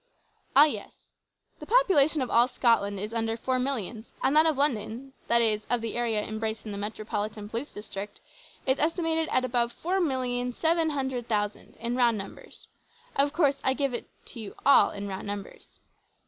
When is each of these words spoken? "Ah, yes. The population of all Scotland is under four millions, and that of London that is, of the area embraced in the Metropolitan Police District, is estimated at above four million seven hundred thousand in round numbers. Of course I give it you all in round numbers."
"Ah, 0.55 0.65
yes. 0.65 1.05
The 1.59 1.67
population 1.67 2.23
of 2.23 2.31
all 2.31 2.47
Scotland 2.47 2.99
is 2.99 3.13
under 3.13 3.37
four 3.37 3.59
millions, 3.59 4.11
and 4.23 4.35
that 4.35 4.47
of 4.47 4.57
London 4.57 5.13
that 5.27 5.43
is, 5.43 5.63
of 5.69 5.79
the 5.81 5.95
area 5.95 6.23
embraced 6.23 6.65
in 6.65 6.71
the 6.71 6.77
Metropolitan 6.79 7.47
Police 7.47 7.71
District, 7.71 8.19
is 8.65 8.79
estimated 8.79 9.29
at 9.29 9.45
above 9.45 9.71
four 9.71 10.01
million 10.01 10.53
seven 10.53 10.89
hundred 10.89 11.27
thousand 11.29 11.75
in 11.75 11.95
round 11.95 12.17
numbers. 12.17 12.67
Of 13.15 13.31
course 13.31 13.57
I 13.63 13.75
give 13.75 13.93
it 13.93 14.09
you 14.33 14.55
all 14.65 14.89
in 14.89 15.07
round 15.07 15.27
numbers." 15.27 15.79